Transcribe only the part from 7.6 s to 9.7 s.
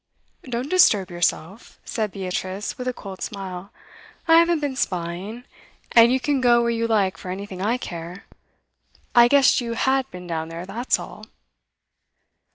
I care. I guessed